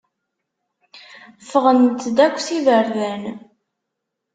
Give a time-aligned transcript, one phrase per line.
[1.47, 3.23] Ffɣent-d akk s iberdan.